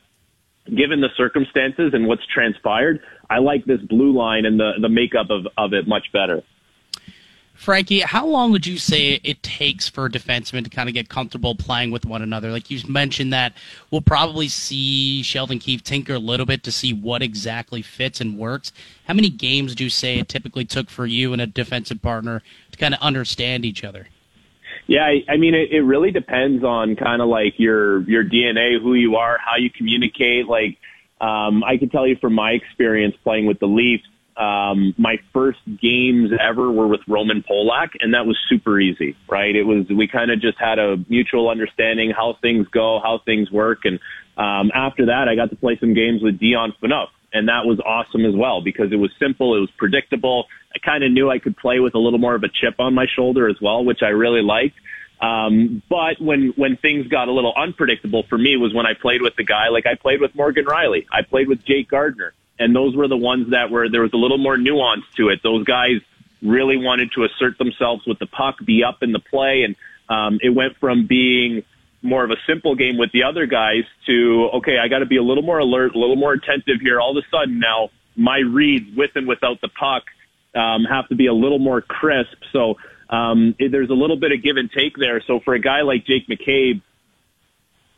given 0.67 1.01
the 1.01 1.09
circumstances 1.17 1.91
and 1.93 2.09
what's 2.09 2.27
transpired, 2.33 3.01
I 3.31 3.39
like 3.39 3.65
this 3.65 3.81
blue 3.89 4.17
line 4.17 4.45
and 4.45 4.59
the, 4.59 4.73
the 4.81 4.89
makeup 4.89 5.29
of, 5.31 5.47
of 5.57 5.73
it 5.73 5.87
much 5.87 6.07
better. 6.13 6.43
Frankie, 7.57 8.01
how 8.01 8.27
long 8.27 8.53
would 8.53 8.67
you 8.67 8.79
say 8.79 9.19
it 9.25 9.43
takes 9.43 9.89
for 9.89 10.07
a 10.07 10.11
defenseman 10.11 10.63
to 10.65 10.71
kind 10.71 10.89
of 10.89 10.95
get 10.95 11.09
comfortable 11.09 11.55
playing 11.55 11.91
with 11.91 12.05
one 12.05 12.23
another? 12.23 12.51
Like 12.53 12.71
you 12.71 12.81
mentioned 12.87 13.33
that 13.33 13.55
we'll 13.91 14.03
probably 14.03 14.49
see 14.49 15.23
Sheldon 15.23 15.59
Keefe 15.59 15.83
tinker 15.83 16.15
a 16.15 16.19
little 16.19 16.47
bit 16.47 16.63
to 16.65 16.73
see 16.73 16.93
what 16.93 17.23
exactly 17.23 17.83
fits 17.83 18.21
and 18.21 18.39
works. 18.39 18.73
How 19.09 19.15
many 19.15 19.31
games 19.31 19.75
do 19.75 19.85
you 19.85 19.91
say 19.91 20.19
it 20.19 20.29
typically 20.29 20.65
took 20.65 20.91
for 20.91 21.07
you 21.07 21.33
and 21.33 21.41
a 21.41 21.47
defensive 21.47 22.03
partner 22.03 22.43
to 22.73 22.79
kind 22.79 22.95
of 22.95 23.01
understand 23.01 23.65
each 23.65 23.83
other? 23.83 24.09
Yeah, 24.87 25.05
I, 25.05 25.25
I 25.29 25.37
mean, 25.37 25.55
it, 25.55 25.73
it 25.73 25.81
really 25.81 26.11
depends 26.11 26.63
on 26.63 26.95
kind 26.95 27.21
of 27.21 27.29
like 27.29 27.55
your 27.59 28.03
your 28.03 28.25
DNA, 28.25 28.81
who 28.81 28.95
you 28.95 29.17
are, 29.17 29.39
how 29.39 29.57
you 29.57 29.71
communicate. 29.71 30.47
Like, 30.47 30.79
um, 31.21 31.65
I 31.65 31.79
can 31.79 31.89
tell 31.89 32.07
you 32.07 32.17
from 32.17 32.35
my 32.35 32.53
experience 32.53 33.17
playing 33.25 33.47
with 33.47 33.59
the 33.59 33.67
Leafs, 33.67 34.07
um, 34.37 34.95
my 34.99 35.17
first 35.33 35.61
games 35.81 36.31
ever 36.39 36.71
were 36.71 36.87
with 36.87 37.01
Roman 37.09 37.43
Polak, 37.43 37.91
and 38.01 38.15
that 38.15 38.27
was 38.27 38.37
super 38.49 38.79
easy, 38.79 39.17
right? 39.29 39.55
It 39.55 39.63
was 39.63 39.87
we 39.89 40.09
kind 40.09 40.31
of 40.31 40.41
just 40.41 40.59
had 40.59 40.79
a 40.79 40.97
mutual 41.09 41.49
understanding 41.49 42.11
how 42.11 42.37
things 42.43 42.67
go, 42.69 43.01
how 43.03 43.21
things 43.25 43.51
work, 43.51 43.81
and 43.85 43.99
um, 44.37 44.71
after 44.75 45.07
that, 45.07 45.29
I 45.29 45.35
got 45.35 45.51
to 45.51 45.57
play 45.57 45.79
some 45.81 45.95
games 45.95 46.23
with 46.23 46.39
Dion 46.39 46.75
Phaneuf, 46.83 47.09
and 47.33 47.49
that 47.49 47.65
was 47.65 47.81
awesome 47.81 48.27
as 48.27 48.35
well 48.35 48.61
because 48.61 48.93
it 48.93 48.97
was 48.97 49.11
simple, 49.19 49.57
it 49.57 49.61
was 49.61 49.71
predictable. 49.79 50.45
I 50.75 50.79
kind 50.79 51.03
of 51.03 51.11
knew 51.11 51.31
I 51.31 51.39
could 51.39 51.57
play 51.57 51.81
with 51.81 51.95
a 51.95 51.99
little 51.99 52.19
more 52.19 52.35
of 52.35 52.43
a 52.43 52.49
chip 52.49 52.79
on 52.79 52.93
my 52.93 53.07
shoulder 53.17 53.49
as 53.49 53.57
well, 53.63 53.83
which 53.85 54.01
I 54.03 54.09
really 54.09 54.43
liked. 54.43 54.77
Um, 55.19 55.83
but 55.89 56.21
when 56.21 56.53
when 56.57 56.77
things 56.77 57.07
got 57.09 57.29
a 57.29 57.33
little 57.33 57.55
unpredictable 57.57 58.25
for 58.29 58.37
me 58.37 58.59
was 58.59 58.75
when 58.75 58.85
I 58.85 58.93
played 58.93 59.23
with 59.23 59.35
the 59.37 59.45
guy 59.45 59.69
like 59.71 59.87
I 59.87 59.95
played 59.95 60.21
with 60.21 60.35
Morgan 60.35 60.67
Rielly, 60.67 61.07
I 61.11 61.23
played 61.23 61.49
with 61.49 61.65
Jake 61.65 61.89
Gardiner 61.89 62.35
and 62.59 62.75
those 62.75 62.97
were 62.97 63.09
the 63.09 63.17
ones 63.17 63.51
that 63.51 63.71
were 63.71 63.89
there 63.89 64.03
was 64.03 64.13
a 64.13 64.17
little 64.17 64.39
more 64.39 64.57
nuance 64.57 65.05
to 65.17 65.29
it. 65.29 65.41
Those 65.43 65.65
guys 65.65 66.01
really 66.43 66.77
wanted 66.77 67.13
to 67.13 67.25
assert 67.25 67.59
themselves 67.59 68.07
with 68.07 68.19
the 68.19 68.27
puck, 68.27 68.57
be 68.65 68.85
up 68.85 69.03
in 69.03 69.13
the 69.13 69.19
play, 69.19 69.63
and 69.63 69.77
um, 70.09 70.39
it 70.43 70.51
went 70.51 70.77
from 70.79 71.07
being 71.07 71.63
more 72.03 72.25
of 72.25 72.31
a 72.31 72.37
simple 72.47 72.75
game 72.75 72.99
with 72.99 73.11
the 73.13 73.25
other 73.25 73.47
guys 73.47 73.85
to 74.07 74.51
okay, 74.55 74.79
I 74.79 74.89
got 74.89 75.01
to 75.01 75.07
be 75.07 75.17
a 75.17 75.23
little 75.23 75.43
more 75.43 75.59
alert, 75.59 75.95
a 75.95 75.99
little 75.99 76.17
more 76.17 76.33
attentive 76.33 76.81
here. 76.81 77.01
All 77.01 77.17
of 77.17 77.23
a 77.23 77.37
sudden 77.37 77.59
now, 77.59 77.91
my 78.17 78.39
reads 78.39 78.97
with 78.97 79.11
and 79.15 79.27
without 79.27 79.61
the 79.61 79.69
puck 79.69 80.05
um, 80.55 80.85
have 80.85 81.09
to 81.09 81.15
be 81.15 81.27
a 81.27 81.35
little 81.35 81.59
more 81.59 81.81
crisp. 81.81 82.39
So 82.53 82.77
um, 83.11 83.55
it, 83.59 83.73
there's 83.73 83.91
a 83.91 83.95
little 83.95 84.17
bit 84.17 84.33
of 84.33 84.43
give 84.43 84.57
and 84.57 84.71
take 84.71 84.97
there. 84.97 85.23
So 85.27 85.41
for 85.41 85.55
a 85.55 85.61
guy 85.61 85.83
like 85.83 86.07
Jake 86.07 86.27
McCabe, 86.29 86.81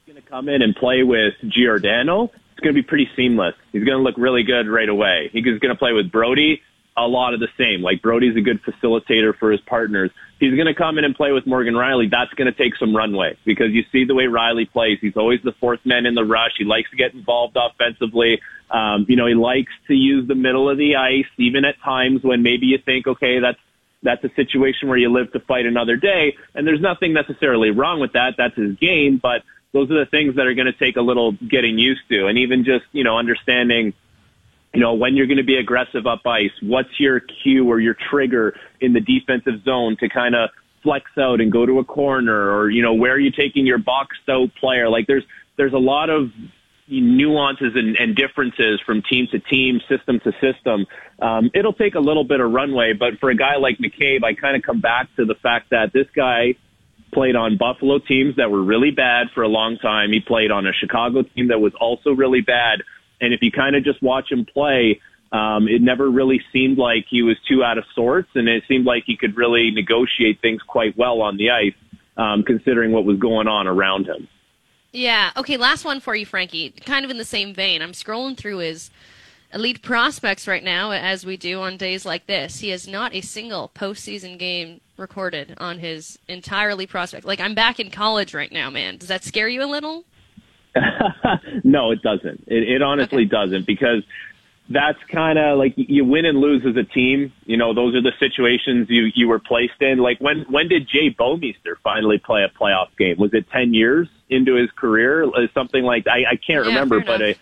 going 0.08 0.22
to 0.22 0.28
come 0.28 0.48
in 0.48 0.62
and 0.62 0.74
play 0.74 1.02
with 1.02 1.34
Giordano 1.46 2.30
it's 2.58 2.64
going 2.64 2.74
to 2.74 2.82
be 2.82 2.86
pretty 2.86 3.08
seamless. 3.14 3.54
He's 3.70 3.84
going 3.84 3.96
to 3.96 4.02
look 4.02 4.16
really 4.18 4.42
good 4.42 4.68
right 4.68 4.88
away. 4.88 5.30
He's 5.32 5.44
going 5.44 5.60
to 5.60 5.76
play 5.76 5.92
with 5.92 6.10
Brodie, 6.10 6.60
a 6.96 7.06
lot 7.06 7.32
of 7.32 7.38
the 7.38 7.46
same. 7.56 7.82
Like 7.82 8.02
Brodie's 8.02 8.36
a 8.36 8.40
good 8.40 8.60
facilitator 8.64 9.32
for 9.38 9.52
his 9.52 9.60
partners. 9.60 10.10
He's 10.40 10.54
going 10.54 10.66
to 10.66 10.74
come 10.74 10.98
in 10.98 11.04
and 11.04 11.14
play 11.14 11.30
with 11.30 11.46
Morgan 11.46 11.74
Rielly. 11.74 12.10
That's 12.10 12.34
going 12.34 12.52
to 12.52 12.58
take 12.58 12.74
some 12.74 12.96
runway 12.96 13.38
because 13.44 13.68
you 13.70 13.84
see 13.92 14.04
the 14.04 14.14
way 14.16 14.24
Rielly 14.24 14.68
plays. 14.68 14.98
He's 15.00 15.16
always 15.16 15.38
the 15.44 15.52
fourth 15.60 15.78
man 15.84 16.04
in 16.04 16.16
the 16.16 16.24
rush. 16.24 16.50
He 16.58 16.64
likes 16.64 16.90
to 16.90 16.96
get 16.96 17.14
involved 17.14 17.56
offensively. 17.56 18.40
Um, 18.72 19.06
you 19.08 19.14
know, 19.14 19.26
he 19.26 19.34
likes 19.34 19.72
to 19.86 19.94
use 19.94 20.26
the 20.26 20.34
middle 20.34 20.68
of 20.68 20.78
the 20.78 20.96
ice, 20.96 21.30
even 21.38 21.64
at 21.64 21.80
times 21.84 22.24
when 22.24 22.42
maybe 22.42 22.66
you 22.66 22.78
think, 22.84 23.06
okay, 23.06 23.38
that's 23.38 23.58
that's 24.02 24.22
a 24.24 24.30
situation 24.34 24.88
where 24.88 24.98
you 24.98 25.12
live 25.12 25.32
to 25.32 25.40
fight 25.40 25.66
another 25.66 25.96
day. 25.96 26.36
And 26.54 26.66
there's 26.66 26.80
nothing 26.80 27.12
necessarily 27.12 27.70
wrong 27.70 28.00
with 28.00 28.12
that. 28.12 28.34
That's 28.36 28.54
his 28.56 28.76
game, 28.76 29.18
but 29.20 29.42
those 29.72 29.90
are 29.90 29.98
the 30.04 30.10
things 30.10 30.36
that 30.36 30.46
are 30.46 30.54
going 30.54 30.66
to 30.66 30.72
take 30.72 30.96
a 30.96 31.00
little 31.00 31.32
getting 31.32 31.78
used 31.78 32.00
to. 32.10 32.26
And 32.26 32.38
even 32.38 32.64
just, 32.64 32.84
you 32.92 33.04
know, 33.04 33.18
understanding, 33.18 33.92
you 34.72 34.80
know, 34.80 34.94
when 34.94 35.16
you're 35.16 35.26
going 35.26 35.38
to 35.38 35.44
be 35.44 35.56
aggressive 35.56 36.06
up 36.06 36.26
ice, 36.26 36.50
what's 36.62 36.98
your 36.98 37.20
cue 37.20 37.68
or 37.68 37.78
your 37.78 37.94
trigger 38.10 38.54
in 38.80 38.92
the 38.92 39.00
defensive 39.00 39.62
zone 39.64 39.96
to 40.00 40.08
kind 40.08 40.34
of 40.34 40.50
flex 40.82 41.10
out 41.18 41.40
and 41.40 41.52
go 41.52 41.66
to 41.66 41.80
a 41.80 41.84
corner 41.84 42.56
or, 42.56 42.70
you 42.70 42.82
know, 42.82 42.94
where 42.94 43.12
are 43.12 43.18
you 43.18 43.30
taking 43.30 43.66
your 43.66 43.78
boxed 43.78 44.28
out 44.28 44.48
player? 44.58 44.88
Like 44.88 45.06
there's, 45.06 45.24
there's 45.56 45.72
a 45.72 45.78
lot 45.78 46.08
of 46.08 46.30
nuances 46.90 47.72
and, 47.74 47.96
and 47.96 48.16
differences 48.16 48.80
from 48.86 49.02
team 49.02 49.28
to 49.30 49.38
team, 49.38 49.80
system 49.88 50.20
to 50.20 50.32
system. 50.40 50.86
Um, 51.20 51.50
it'll 51.52 51.74
take 51.74 51.94
a 51.94 52.00
little 52.00 52.24
bit 52.24 52.40
of 52.40 52.50
runway, 52.50 52.94
but 52.94 53.18
for 53.20 53.28
a 53.28 53.34
guy 53.34 53.56
like 53.56 53.78
McCabe, 53.78 54.24
I 54.24 54.34
kind 54.34 54.56
of 54.56 54.62
come 54.62 54.80
back 54.80 55.14
to 55.16 55.26
the 55.26 55.34
fact 55.34 55.70
that 55.70 55.92
this 55.92 56.06
guy 56.14 56.54
played 57.12 57.36
on 57.36 57.56
Buffalo 57.56 57.98
teams 57.98 58.36
that 58.36 58.50
were 58.50 58.62
really 58.62 58.90
bad 58.90 59.28
for 59.34 59.42
a 59.42 59.48
long 59.48 59.78
time. 59.78 60.12
He 60.12 60.20
played 60.20 60.50
on 60.50 60.66
a 60.66 60.72
Chicago 60.72 61.22
team 61.22 61.48
that 61.48 61.60
was 61.60 61.72
also 61.80 62.10
really 62.10 62.40
bad. 62.40 62.82
And 63.20 63.32
if 63.32 63.40
you 63.42 63.50
kind 63.50 63.76
of 63.76 63.84
just 63.84 64.02
watch 64.02 64.30
him 64.30 64.44
play, 64.44 65.00
um, 65.32 65.68
it 65.68 65.82
never 65.82 66.08
really 66.08 66.40
seemed 66.52 66.78
like 66.78 67.06
he 67.08 67.22
was 67.22 67.36
too 67.48 67.62
out 67.62 67.78
of 67.78 67.84
sorts, 67.94 68.28
and 68.34 68.48
it 68.48 68.62
seemed 68.68 68.86
like 68.86 69.04
he 69.06 69.16
could 69.16 69.36
really 69.36 69.70
negotiate 69.70 70.40
things 70.40 70.62
quite 70.62 70.96
well 70.96 71.20
on 71.20 71.36
the 71.36 71.50
ice, 71.50 71.74
um, 72.16 72.42
considering 72.42 72.92
what 72.92 73.04
was 73.04 73.18
going 73.18 73.46
on 73.46 73.66
around 73.66 74.06
him. 74.06 74.28
Yeah. 74.92 75.30
Okay. 75.36 75.56
Last 75.56 75.84
one 75.84 76.00
for 76.00 76.14
you, 76.14 76.24
Frankie. 76.24 76.70
Kind 76.70 77.04
of 77.04 77.10
in 77.10 77.18
the 77.18 77.24
same 77.24 77.54
vein. 77.54 77.82
I'm 77.82 77.92
scrolling 77.92 78.36
through 78.36 78.58
his 78.58 78.90
elite 79.52 79.82
prospects 79.82 80.46
right 80.46 80.62
now, 80.62 80.90
as 80.90 81.24
we 81.24 81.36
do 81.36 81.60
on 81.60 81.76
days 81.76 82.04
like 82.04 82.26
this. 82.26 82.60
He 82.60 82.70
has 82.70 82.86
not 82.86 83.14
a 83.14 83.20
single 83.20 83.70
postseason 83.74 84.38
game 84.38 84.80
recorded 84.96 85.54
on 85.58 85.78
his 85.78 86.18
entirely 86.28 86.86
prospect. 86.86 87.24
Like 87.24 87.40
I'm 87.40 87.54
back 87.54 87.80
in 87.80 87.90
college 87.90 88.34
right 88.34 88.52
now, 88.52 88.70
man. 88.70 88.96
Does 88.96 89.08
that 89.08 89.24
scare 89.24 89.48
you 89.48 89.62
a 89.62 89.66
little? 89.66 90.04
no, 91.64 91.90
it 91.90 92.02
doesn't. 92.02 92.44
It, 92.46 92.68
it 92.68 92.82
honestly 92.82 93.22
okay. 93.22 93.30
doesn't 93.30 93.66
because 93.66 94.02
that's 94.70 94.98
kind 95.10 95.38
of 95.38 95.58
like 95.58 95.72
you 95.76 96.04
win 96.04 96.26
and 96.26 96.38
lose 96.38 96.62
as 96.66 96.76
a 96.76 96.84
team. 96.84 97.32
You 97.46 97.56
know, 97.56 97.72
those 97.72 97.94
are 97.94 98.02
the 98.02 98.12
situations 98.20 98.88
you 98.90 99.10
you 99.14 99.28
were 99.28 99.38
placed 99.38 99.80
in. 99.80 99.98
Like 99.98 100.20
when 100.20 100.44
when 100.50 100.68
did 100.68 100.88
Jay 100.88 101.10
Bouwmeester 101.10 101.76
finally 101.82 102.18
play 102.18 102.42
a 102.42 102.48
playoff 102.48 102.88
game? 102.98 103.16
Was 103.18 103.32
it 103.32 103.48
ten 103.50 103.72
years 103.72 104.08
into 104.28 104.54
his 104.56 104.70
career? 104.72 105.26
Something 105.54 105.84
like 105.84 106.06
I, 106.06 106.24
I 106.32 106.36
can't 106.36 106.64
yeah, 106.64 106.72
remember, 106.72 107.00
but 107.00 107.22
I, 107.22 107.34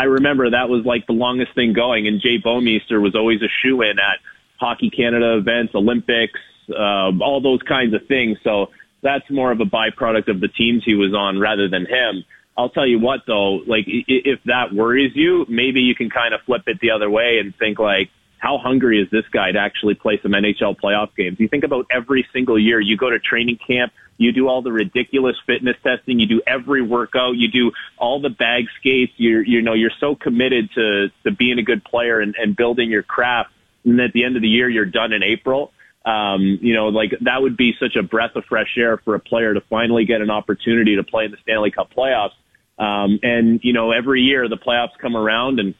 I 0.00 0.04
remember 0.04 0.48
that 0.48 0.70
was 0.70 0.86
like 0.86 1.06
the 1.06 1.12
longest 1.12 1.54
thing 1.54 1.74
going. 1.74 2.06
And 2.08 2.22
Jay 2.22 2.38
Bouwmeester 2.38 3.02
was 3.02 3.14
always 3.14 3.42
a 3.42 3.50
shoe 3.62 3.82
in 3.82 3.98
at 3.98 4.18
Hockey 4.58 4.88
Canada 4.88 5.36
events, 5.36 5.74
Olympics, 5.74 6.40
uh, 6.70 7.12
all 7.20 7.42
those 7.42 7.60
kinds 7.68 7.92
of 7.92 8.06
things. 8.08 8.38
So 8.42 8.70
that's 9.02 9.30
more 9.30 9.52
of 9.52 9.60
a 9.60 9.66
byproduct 9.66 10.28
of 10.28 10.40
the 10.40 10.48
teams 10.48 10.84
he 10.86 10.94
was 10.94 11.12
on 11.12 11.38
rather 11.38 11.68
than 11.68 11.84
him. 11.84 12.24
I'll 12.56 12.70
tell 12.70 12.86
you 12.86 12.98
what 12.98 13.20
though, 13.26 13.56
like 13.66 13.84
if 13.86 14.40
that 14.46 14.72
worries 14.72 15.12
you, 15.14 15.44
maybe 15.50 15.80
you 15.82 15.94
can 15.94 16.08
kind 16.08 16.32
of 16.32 16.40
flip 16.46 16.62
it 16.66 16.80
the 16.80 16.92
other 16.92 17.10
way 17.10 17.38
and 17.38 17.54
think 17.56 17.78
like, 17.78 18.08
how 18.40 18.56
hungry 18.56 19.00
is 19.00 19.08
this 19.10 19.24
guy 19.30 19.52
to 19.52 19.58
actually 19.58 19.94
play 19.94 20.18
some 20.22 20.32
NHL 20.32 20.80
playoff 20.80 21.14
games? 21.14 21.38
You 21.38 21.46
think 21.46 21.62
about 21.62 21.86
every 21.90 22.26
single 22.32 22.58
year 22.58 22.80
you 22.80 22.96
go 22.96 23.10
to 23.10 23.18
training 23.18 23.58
camp, 23.64 23.92
you 24.16 24.32
do 24.32 24.48
all 24.48 24.62
the 24.62 24.72
ridiculous 24.72 25.36
fitness 25.46 25.76
testing, 25.84 26.18
you 26.18 26.26
do 26.26 26.40
every 26.46 26.80
workout, 26.80 27.36
you 27.36 27.50
do 27.50 27.72
all 27.98 28.18
the 28.18 28.30
bag 28.30 28.64
skates, 28.78 29.12
you're, 29.18 29.44
you 29.44 29.60
know, 29.60 29.74
you're 29.74 29.92
so 30.00 30.14
committed 30.14 30.70
to, 30.74 31.08
to 31.24 31.30
being 31.30 31.58
a 31.58 31.62
good 31.62 31.84
player 31.84 32.18
and, 32.18 32.34
and 32.36 32.56
building 32.56 32.90
your 32.90 33.02
craft. 33.02 33.50
And 33.84 34.00
at 34.00 34.14
the 34.14 34.24
end 34.24 34.36
of 34.36 34.42
the 34.42 34.48
year, 34.48 34.70
you're 34.70 34.86
done 34.86 35.12
in 35.12 35.22
April. 35.22 35.72
Um, 36.06 36.58
you 36.62 36.74
know, 36.74 36.88
like 36.88 37.12
that 37.20 37.42
would 37.42 37.58
be 37.58 37.74
such 37.78 37.94
a 37.96 38.02
breath 38.02 38.36
of 38.36 38.46
fresh 38.46 38.74
air 38.78 38.96
for 38.96 39.14
a 39.14 39.20
player 39.20 39.52
to 39.52 39.60
finally 39.68 40.06
get 40.06 40.22
an 40.22 40.30
opportunity 40.30 40.96
to 40.96 41.02
play 41.02 41.26
in 41.26 41.30
the 41.30 41.36
Stanley 41.42 41.70
Cup 41.70 41.92
playoffs. 41.94 42.32
Um, 42.78 43.20
and 43.22 43.60
you 43.62 43.74
know, 43.74 43.90
every 43.90 44.22
year 44.22 44.48
the 44.48 44.56
playoffs 44.56 44.96
come 44.98 45.14
around 45.14 45.60
and 45.60 45.74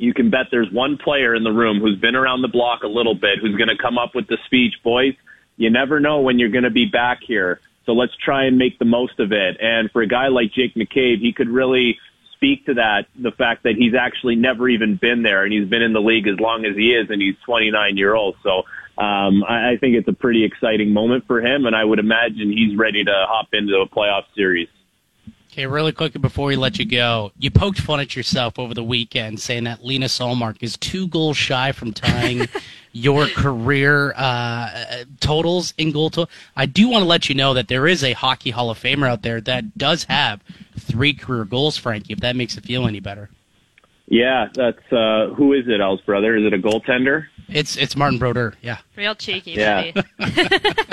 you 0.00 0.14
can 0.14 0.30
bet 0.30 0.46
there's 0.50 0.70
one 0.72 0.96
player 0.96 1.34
in 1.34 1.44
the 1.44 1.52
room 1.52 1.78
who's 1.78 1.98
been 1.98 2.16
around 2.16 2.40
the 2.40 2.48
block 2.48 2.82
a 2.82 2.88
little 2.88 3.14
bit 3.14 3.38
who's 3.38 3.54
going 3.56 3.68
to 3.68 3.76
come 3.76 3.98
up 3.98 4.14
with 4.14 4.26
the 4.28 4.38
speech, 4.46 4.74
boys. 4.82 5.14
You 5.58 5.68
never 5.68 6.00
know 6.00 6.20
when 6.20 6.38
you're 6.38 6.48
going 6.48 6.64
to 6.64 6.70
be 6.70 6.86
back 6.86 7.20
here. 7.22 7.60
So 7.84 7.92
let's 7.92 8.16
try 8.16 8.44
and 8.44 8.56
make 8.56 8.78
the 8.78 8.86
most 8.86 9.20
of 9.20 9.30
it. 9.32 9.58
And 9.60 9.90
for 9.90 10.00
a 10.00 10.06
guy 10.06 10.28
like 10.28 10.52
Jake 10.52 10.74
McCabe, 10.74 11.18
he 11.20 11.34
could 11.34 11.50
really 11.50 11.98
speak 12.32 12.64
to 12.64 12.74
that, 12.74 13.08
the 13.14 13.30
fact 13.30 13.64
that 13.64 13.74
he's 13.76 13.94
actually 13.94 14.36
never 14.36 14.70
even 14.70 14.96
been 14.96 15.22
there 15.22 15.44
and 15.44 15.52
he's 15.52 15.68
been 15.68 15.82
in 15.82 15.92
the 15.92 16.00
league 16.00 16.26
as 16.26 16.40
long 16.40 16.64
as 16.64 16.74
he 16.74 16.94
is 16.94 17.10
and 17.10 17.20
he's 17.20 17.36
29 17.44 17.98
year 17.98 18.14
old. 18.14 18.36
So 18.42 18.62
um, 18.96 19.44
I, 19.44 19.72
I 19.72 19.76
think 19.78 19.96
it's 19.96 20.08
a 20.08 20.14
pretty 20.14 20.44
exciting 20.44 20.94
moment 20.94 21.26
for 21.26 21.44
him, 21.44 21.66
and 21.66 21.76
I 21.76 21.84
would 21.84 21.98
imagine 21.98 22.50
he's 22.50 22.74
ready 22.76 23.04
to 23.04 23.26
hop 23.28 23.48
into 23.52 23.76
a 23.80 23.86
playoff 23.86 24.24
series. 24.34 24.68
Okay, 25.52 25.66
really 25.66 25.90
quickly 25.90 26.20
before 26.20 26.46
we 26.46 26.54
let 26.54 26.78
you 26.78 26.84
go, 26.84 27.32
you 27.36 27.50
poked 27.50 27.80
fun 27.80 27.98
at 27.98 28.14
yourself 28.14 28.56
over 28.56 28.72
the 28.72 28.84
weekend 28.84 29.40
saying 29.40 29.64
that 29.64 29.82
Linus 29.82 30.16
Ullmark 30.20 30.62
is 30.62 30.76
two 30.76 31.08
goals 31.08 31.36
shy 31.36 31.72
from 31.72 31.92
tying 31.92 32.46
your 32.92 33.26
career 33.26 34.14
uh, 34.16 35.04
totals 35.18 35.74
in 35.76 35.90
goal 35.90 36.10
total. 36.10 36.30
I 36.54 36.66
do 36.66 36.88
want 36.88 37.02
to 37.02 37.06
let 37.06 37.28
you 37.28 37.34
know 37.34 37.52
that 37.54 37.66
there 37.66 37.88
is 37.88 38.04
a 38.04 38.12
Hockey 38.12 38.50
Hall 38.50 38.70
of 38.70 38.78
Famer 38.78 39.08
out 39.08 39.22
there 39.22 39.40
that 39.40 39.76
does 39.76 40.04
have 40.04 40.40
three 40.78 41.12
career 41.14 41.44
goals, 41.44 41.76
Frankie, 41.76 42.12
if 42.12 42.20
that 42.20 42.36
makes 42.36 42.56
it 42.56 42.64
feel 42.64 42.86
any 42.86 43.00
better. 43.00 43.28
Yeah, 44.06 44.48
that's 44.54 44.92
uh, 44.92 45.34
who 45.34 45.52
is 45.52 45.66
it, 45.66 45.80
Al's 45.80 46.00
brother? 46.02 46.36
Is 46.36 46.44
it 46.44 46.54
a 46.54 46.58
goaltender? 46.58 47.26
It's 47.48 47.76
it's 47.76 47.96
Martin 47.96 48.20
Brodeur. 48.20 48.54
Yeah. 48.62 48.78
Real 48.96 49.16
cheeky. 49.16 49.52
Yeah. 49.52 49.90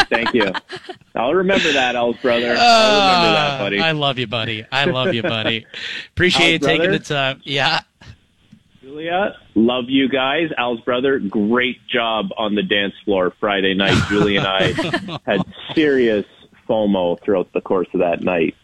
Thank 0.09 0.33
you. 0.33 0.51
I'll 1.17 1.33
remember 1.33 1.71
that, 1.73 1.95
Al's 1.95 2.17
brother. 2.17 2.55
I'll 2.59 3.11
remember 3.11 3.33
that, 3.33 3.51
ah, 3.51 3.57
buddy. 3.59 3.79
I 3.79 3.91
love 3.91 4.19
you, 4.19 4.27
buddy. 4.27 4.65
I 4.71 4.85
love 4.85 5.13
you, 5.13 5.23
buddy. 5.23 5.65
Appreciate 6.11 6.53
you 6.53 6.59
taking 6.59 6.91
the 6.91 6.99
time. 6.99 7.41
Yeah. 7.43 7.81
Julia, 8.81 9.35
love 9.55 9.85
you 9.87 10.09
guys. 10.09 10.49
Al's 10.57 10.79
brother, 10.81 11.19
great 11.19 11.85
job 11.87 12.27
on 12.37 12.55
the 12.55 12.63
dance 12.63 12.93
floor 13.03 13.33
Friday 13.39 13.73
night. 13.73 14.01
Julie 14.07 14.37
and 14.37 14.47
I 14.47 15.19
had 15.25 15.41
serious 15.75 16.25
FOMO 16.67 17.19
throughout 17.21 17.51
the 17.53 17.61
course 17.61 17.87
of 17.93 17.99
that 17.99 18.21
night. 18.23 18.55